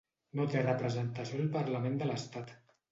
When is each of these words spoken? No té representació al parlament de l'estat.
No 0.39 0.45
té 0.53 0.63
representació 0.63 1.41
al 1.45 1.53
parlament 1.59 2.03
de 2.03 2.13
l'estat. 2.13 2.61